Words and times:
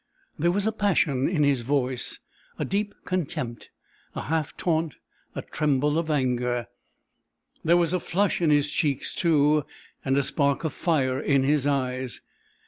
There 0.39 0.49
was 0.49 0.65
a 0.65 0.71
passion 0.71 1.29
in 1.29 1.43
his 1.43 1.61
voice, 1.61 2.19
a 2.57 2.65
deep 2.65 2.95
contempt, 3.05 3.69
a 4.15 4.21
half 4.21 4.57
taunt, 4.57 4.95
a 5.35 5.43
tremble 5.43 5.95
of 5.99 6.09
anger. 6.09 6.65
There 7.63 7.77
was 7.77 7.93
a 7.93 7.99
flush 7.99 8.41
in 8.41 8.49
his 8.49 8.71
cheeks, 8.71 9.13
too, 9.13 9.63
and 10.03 10.17
a 10.17 10.23
spark 10.23 10.63
of 10.63 10.73
fire 10.73 11.19
in 11.19 11.43
his 11.43 11.67
eyes. 11.67 12.19